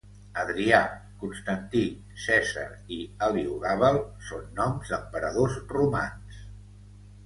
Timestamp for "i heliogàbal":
2.97-4.01